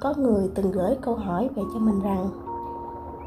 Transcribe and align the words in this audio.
có 0.00 0.14
người 0.16 0.50
từng 0.54 0.70
gửi 0.70 0.96
câu 1.00 1.14
hỏi 1.14 1.48
về 1.56 1.62
cho 1.74 1.78
mình 1.78 2.00
rằng, 2.00 2.28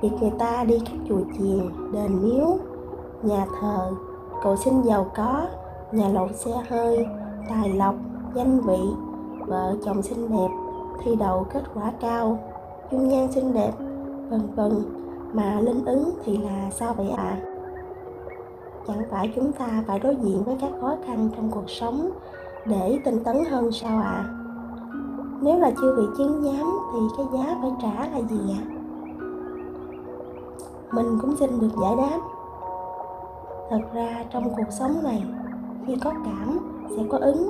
việc 0.02 0.10
người 0.22 0.32
ta 0.40 0.64
đi 0.64 0.80
các 0.80 0.98
chùa 1.10 1.22
chiền, 1.38 1.92
đền 1.94 2.22
miếu, 2.24 2.58
nhà 3.24 3.46
thờ, 3.62 3.92
cầu 4.44 4.56
xin 4.56 4.82
giàu 4.82 5.12
có, 5.16 5.48
nhà 5.92 6.10
lộn 6.10 6.34
xe 6.34 6.52
hơi, 6.70 7.06
tài 7.50 7.70
lộc, 7.70 7.96
danh 8.34 8.60
vị, 8.60 8.80
vợ 9.48 9.76
chồng 9.86 10.02
xinh 10.02 10.30
đẹp, 10.30 10.50
thi 11.04 11.16
đậu 11.16 11.46
kết 11.54 11.64
quả 11.74 11.92
cao, 12.02 12.40
dung 12.92 13.08
nhan 13.08 13.32
xinh 13.32 13.54
đẹp, 13.54 13.72
vân 14.30 14.42
vân, 14.56 14.72
mà 15.34 15.60
linh 15.62 15.86
ứng 15.86 16.12
thì 16.26 16.38
là 16.38 16.70
sao 16.72 16.94
vậy 16.94 17.10
ạ 17.10 17.24
à? 17.24 17.42
chẳng 18.88 19.04
phải 19.12 19.32
chúng 19.36 19.52
ta 19.52 19.84
phải 19.88 20.00
đối 20.00 20.16
diện 20.16 20.44
với 20.44 20.56
các 20.62 20.72
khó 20.82 20.96
khăn 21.06 21.30
trong 21.36 21.52
cuộc 21.52 21.70
sống 21.70 22.12
để 22.66 23.00
tinh 23.06 23.24
tấn 23.24 23.46
hơn 23.50 23.72
sao 23.72 24.02
ạ 24.02 24.26
à? 24.28 24.41
Nếu 25.42 25.60
là 25.60 25.72
chưa 25.82 25.96
bị 25.98 26.04
chứng 26.18 26.44
giám 26.44 26.80
thì 26.94 27.00
cái 27.18 27.26
giá 27.34 27.58
phải 27.62 27.72
trả 27.82 28.08
là 28.08 28.22
gì 28.30 28.54
ạ? 28.54 28.64
À? 28.68 28.82
mình 30.92 31.18
cũng 31.22 31.36
xin 31.36 31.60
được 31.60 31.70
giải 31.82 31.96
đáp. 31.98 32.20
Thật 33.70 33.82
ra 33.94 34.24
trong 34.34 34.56
cuộc 34.56 34.72
sống 34.80 35.04
này, 35.04 35.24
khi 35.88 35.96
có 36.04 36.12
cảm 36.26 36.60
sẽ 36.90 37.04
có 37.10 37.18
ứng. 37.18 37.50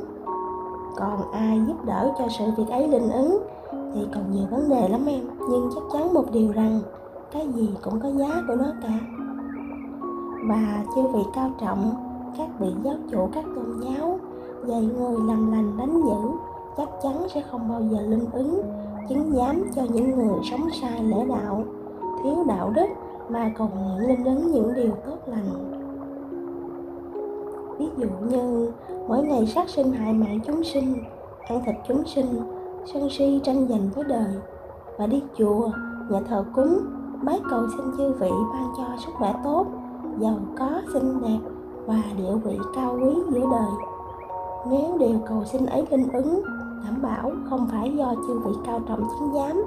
Còn 0.96 1.32
ai 1.32 1.62
giúp 1.68 1.86
đỡ 1.86 2.14
cho 2.20 2.28
sự 2.38 2.46
việc 2.58 2.70
ấy 2.70 2.88
linh 2.88 3.10
ứng 3.10 3.40
thì 3.94 4.08
còn 4.14 4.32
nhiều 4.32 4.46
vấn 4.52 4.70
đề 4.70 4.88
lắm 4.88 5.06
em. 5.06 5.22
Nhưng 5.50 5.70
chắc 5.76 5.84
chắn 5.94 6.14
một 6.14 6.26
điều 6.32 6.52
rằng, 6.52 6.80
cái 7.32 7.48
gì 7.48 7.70
cũng 7.82 8.00
có 8.00 8.10
giá 8.10 8.42
của 8.48 8.56
nó 8.56 8.66
cả. 8.82 9.00
Và 10.50 10.84
chư 10.96 11.08
vị 11.08 11.22
cao 11.34 11.52
trọng, 11.62 11.94
các 12.38 12.50
vị 12.60 12.74
giáo 12.84 12.96
chủ, 13.12 13.30
các 13.34 13.46
tôn 13.56 13.82
giáo, 13.82 14.20
dạy 14.66 14.82
người 14.82 15.18
làm 15.28 15.52
lành 15.52 15.78
đánh 15.78 16.02
dữ 16.06 16.51
chắc 16.82 16.90
chắn 17.02 17.28
sẽ 17.34 17.42
không 17.52 17.70
bao 17.70 17.82
giờ 17.82 18.02
linh 18.02 18.26
ứng 18.32 18.62
chứng 19.10 19.32
giám 19.36 19.64
cho 19.76 19.82
những 19.94 20.18
người 20.18 20.40
sống 20.52 20.70
sai 20.82 21.04
lễ 21.04 21.26
đạo, 21.30 21.64
thiếu 22.24 22.44
đạo 22.48 22.72
đức 22.76 22.88
mà 23.30 23.52
còn 23.58 23.70
nguyện 23.70 24.08
linh 24.08 24.26
ứng 24.26 24.52
những 24.52 24.74
điều 24.76 24.92
tốt 25.06 25.18
lành. 25.26 25.72
Ví 27.80 27.86
dụ 27.98 28.08
như, 28.30 28.72
mỗi 29.08 29.24
ngày 29.24 29.48
sát 29.48 29.70
sinh 29.70 29.92
hại 29.92 30.14
mạng 30.14 30.40
chúng 30.46 30.64
sinh, 30.64 31.04
ăn 31.48 31.62
thịt 31.66 31.76
chúng 31.88 32.06
sinh, 32.06 32.42
sân 32.94 33.10
si 33.10 33.42
tranh 33.44 33.68
giành 33.70 33.90
với 33.96 34.04
đời, 34.04 34.34
và 34.98 35.08
đi 35.08 35.24
chùa, 35.38 35.70
nhà 36.10 36.20
thờ 36.30 36.46
cúng, 36.56 36.80
bái 37.24 37.40
cầu 37.50 37.62
xin 37.78 37.86
chư 37.98 38.12
vị 38.12 38.30
ban 38.54 38.66
cho 38.78 38.84
sức 39.06 39.12
khỏe 39.18 39.34
tốt, 39.44 39.66
giàu 40.20 40.38
có, 40.60 40.70
xinh 40.94 41.22
đẹp 41.22 41.50
và 41.86 42.04
địa 42.18 42.36
vị 42.44 42.58
cao 42.76 42.98
quý 43.02 43.16
giữa 43.30 43.46
đời. 43.52 43.72
Nếu 44.70 44.98
điều 45.00 45.20
cầu 45.28 45.44
xin 45.46 45.66
ấy 45.66 45.86
linh 45.92 46.12
ứng 46.14 46.42
đảm 46.86 47.02
bảo 47.02 47.32
không 47.50 47.68
phải 47.72 47.94
do 47.98 48.14
chư 48.28 48.40
vị 48.40 48.52
cao 48.66 48.80
trọng 48.88 49.00
chứng 49.00 49.34
giám. 49.34 49.64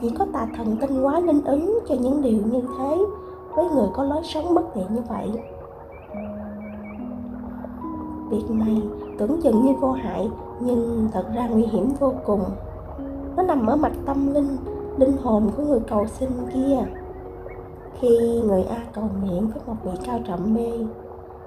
Chỉ 0.00 0.10
có 0.18 0.26
tà 0.32 0.46
thần 0.56 0.76
tinh 0.80 1.02
quá 1.02 1.20
linh 1.20 1.44
ứng 1.44 1.78
cho 1.88 1.94
những 1.94 2.22
điều 2.22 2.38
như 2.52 2.62
thế 2.78 2.98
với 3.54 3.68
người 3.74 3.88
có 3.92 4.04
lối 4.04 4.22
sống 4.24 4.54
bất 4.54 4.64
thiện 4.74 4.86
như 4.90 5.00
vậy. 5.08 5.30
Việc 8.30 8.50
này 8.50 8.82
tưởng 9.18 9.40
chừng 9.42 9.64
như 9.64 9.72
vô 9.80 9.92
hại, 9.92 10.30
nhưng 10.60 11.08
thật 11.12 11.24
ra 11.34 11.48
nguy 11.48 11.62
hiểm 11.62 11.88
vô 12.00 12.12
cùng. 12.24 12.44
Nó 13.36 13.42
nằm 13.42 13.66
ở 13.66 13.76
mặt 13.76 13.92
tâm 14.06 14.34
linh 14.34 14.56
linh 14.96 15.16
hồn 15.22 15.50
của 15.56 15.62
người 15.62 15.80
cầu 15.80 16.06
xin 16.06 16.28
kia. 16.54 16.86
Khi 18.00 18.42
người 18.44 18.62
a 18.62 18.76
cầu 18.94 19.04
nguyện 19.20 19.50
với 19.50 19.62
một 19.66 19.74
vị 19.84 19.90
cao 20.06 20.20
trọng 20.26 20.54
b 20.54 20.58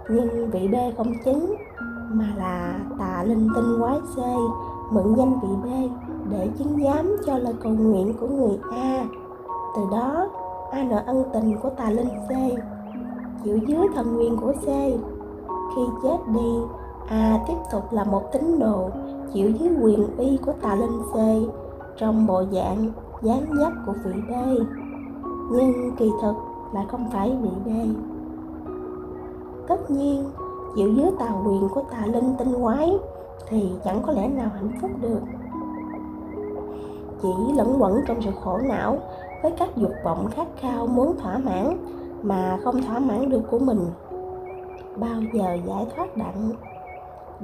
nhưng 0.10 0.50
vị 0.52 0.68
b 0.68 0.76
không 0.98 1.14
chứng 1.26 1.56
mà 2.14 2.26
là 2.38 2.80
tà 3.00 3.24
linh 3.24 3.50
tinh 3.56 3.80
quái 3.80 4.00
xê, 4.16 4.36
mượn 4.92 5.16
danh 5.18 5.40
vị 5.42 5.50
b 5.64 5.68
để 6.32 6.50
chứng 6.58 6.84
giám 6.84 7.16
cho 7.26 7.38
lời 7.38 7.54
cầu 7.64 7.74
nguyện 7.74 8.14
của 8.20 8.28
người 8.28 8.60
a. 8.72 9.06
Từ 9.76 9.82
đó, 9.92 10.28
a 10.72 10.84
nợ 10.84 11.04
ân 11.06 11.24
tình 11.34 11.58
của 11.64 11.70
tà 11.70 11.90
linh 11.90 12.10
c 12.10 12.32
chịu 13.44 13.58
dưới 13.58 13.88
thần 13.96 14.16
nguyên 14.16 14.38
của 14.38 14.52
c 14.52 14.66
khi 15.76 15.82
chết 16.04 16.18
đi, 16.28 16.58
a 17.08 17.40
tiếp 17.48 17.58
tục 17.72 17.84
là 17.92 18.04
một 18.04 18.24
tín 18.34 18.60
đồ, 18.60 18.90
chịu 19.34 19.50
dưới 19.50 19.70
quyền 19.82 20.18
uy 20.18 20.40
của 20.46 20.54
tà 20.62 20.76
linh 20.76 21.02
c 21.14 21.16
trong 21.98 22.28
bộ 22.28 22.44
dạng 22.52 22.92
dáng 23.22 23.46
dấp 23.60 23.74
của 23.86 23.94
vị 24.06 24.22
b. 24.30 24.32
Nhưng 25.52 25.96
kỳ 25.98 26.12
thực 26.22 26.36
lại 26.74 26.86
không 26.92 27.10
phải 27.12 27.38
vị 27.42 27.50
b. 27.66 27.70
Tất 29.68 29.92
nhiên 29.92 30.24
giữ 30.76 30.94
dưới 30.94 31.12
tà 31.20 31.30
quyền 31.46 31.70
của 31.70 31.82
tà 31.92 32.06
linh 32.06 32.36
tinh 32.38 32.54
quái, 32.62 32.98
thì 33.48 33.72
chẳng 33.84 34.02
có 34.08 34.14
lẽ 34.14 34.28
nào 34.28 34.50
hạnh 34.54 34.72
phúc 34.82 34.92
được. 35.02 35.20
Chỉ 37.22 37.30
lẫn 37.56 37.76
quẩn 37.80 38.02
trong 38.08 38.22
sự 38.22 38.32
khổ 38.44 38.58
não 38.58 38.98
với 39.44 39.52
các 39.52 39.78
dục 39.78 39.92
vọng 40.04 40.28
khát 40.32 40.48
khao 40.60 40.88
muốn 40.88 41.18
thỏa 41.18 41.38
mãn 41.38 41.78
mà 42.24 42.60
không 42.64 42.82
thỏa 42.82 43.00
mãn 43.00 43.30
được 43.30 43.42
của 43.52 43.60
mình. 43.60 43.80
Bao 44.96 45.22
giờ 45.34 45.58
giải 45.68 45.88
thoát 45.96 46.18
đặng? 46.18 46.52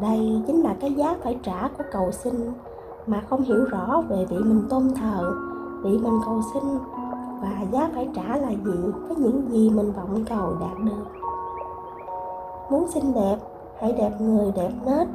Đây 0.02 0.42
chính 0.48 0.62
là 0.62 0.76
cái 0.80 0.94
giá 0.94 1.16
phải 1.24 1.40
trả 1.44 1.68
của 1.78 1.84
cầu 1.92 2.12
xin 2.12 2.34
mà 3.08 3.22
không 3.30 3.42
hiểu 3.42 3.64
rõ 3.64 4.04
về 4.10 4.26
vị 4.30 4.38
mình 4.38 4.64
tôn 4.70 4.84
thờ, 4.96 5.34
vị 5.84 5.98
mình 5.98 6.20
cầu 6.26 6.42
xin 6.54 6.64
và 7.42 7.66
giá 7.72 7.90
phải 7.94 8.10
trả 8.16 8.38
là 8.38 8.50
gì 8.50 8.92
với 9.08 9.16
những 9.18 9.48
gì 9.50 9.70
mình 9.70 9.92
vọng 9.92 10.26
cầu 10.30 10.56
đạt 10.60 10.84
được 10.84 11.17
muốn 12.70 12.88
xinh 12.88 13.14
đẹp, 13.14 13.38
hãy 13.80 13.92
đẹp 13.92 14.12
người 14.20 14.52
đẹp 14.56 14.72
nết. 14.86 15.08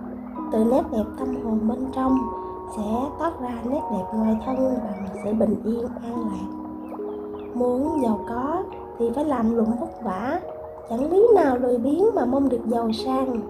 Từ 0.53 0.65
nét 0.65 0.83
đẹp 0.93 1.05
tâm 1.19 1.45
hồn 1.45 1.69
bên 1.69 1.87
trong 1.93 2.19
sẽ 2.77 3.11
toát 3.19 3.41
ra 3.41 3.63
nét 3.65 3.81
đẹp 3.93 4.05
ngoài 4.15 4.39
thân 4.47 4.57
bằng 4.85 5.07
sự 5.25 5.33
bình 5.35 5.55
yên, 5.65 5.87
an 6.03 6.21
lạc. 6.21 6.59
Muốn 7.55 8.03
giàu 8.03 8.21
có 8.29 8.63
thì 8.99 9.11
phải 9.15 9.25
làm 9.25 9.57
lụng 9.57 9.73
vất 9.81 10.03
vả, 10.05 10.41
chẳng 10.91 11.11
lý 11.11 11.27
nào 11.35 11.59
lười 11.59 11.79
biếng 11.79 12.05
mà 12.15 12.25
mong 12.25 12.49
được 12.49 12.67
giàu 12.67 12.93
sang. 12.93 13.41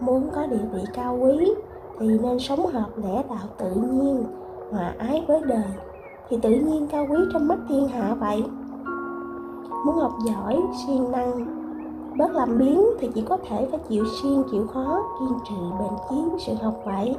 Muốn 0.00 0.30
có 0.34 0.46
địa 0.46 0.66
vị 0.72 0.80
cao 0.94 1.18
quý 1.22 1.54
thì 1.98 2.18
nên 2.18 2.38
sống 2.38 2.66
hợp 2.66 2.88
lẽ 2.96 3.22
đạo 3.28 3.46
tự 3.58 3.70
nhiên, 3.74 4.24
hòa 4.70 4.94
ái 4.98 5.24
với 5.28 5.40
đời, 5.46 5.68
thì 6.28 6.38
tự 6.42 6.50
nhiên 6.50 6.86
cao 6.92 7.06
quý 7.10 7.18
trong 7.32 7.48
mắt 7.48 7.58
thiên 7.68 7.88
hạ 7.88 8.14
vậy. 8.20 8.44
Muốn 9.86 9.96
học 9.96 10.12
giỏi, 10.26 10.60
siêng 10.86 11.12
năng 11.12 11.60
bớt 12.16 12.30
làm 12.30 12.58
biến 12.58 12.84
thì 13.00 13.08
chỉ 13.14 13.22
có 13.28 13.36
thể 13.48 13.68
phải 13.70 13.80
chịu 13.88 14.04
siêng 14.22 14.44
chịu 14.50 14.66
khó 14.66 15.02
kiên 15.18 15.38
trì 15.48 15.56
bền 15.80 15.92
chí 16.10 16.16
với 16.30 16.40
sự 16.46 16.54
học 16.54 16.74
vậy. 16.84 17.14